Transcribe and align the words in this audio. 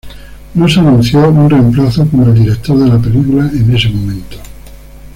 No 0.55 0.67
se 0.67 0.79
anunció 0.79 1.29
un 1.29 1.47
reemplazo 1.47 2.07
como 2.07 2.25
el 2.29 2.33
director 2.33 2.75
de 2.75 2.89
la 2.89 2.97
película 2.97 3.47
en 3.53 3.75
ese 3.75 3.89
momento. 3.89 4.37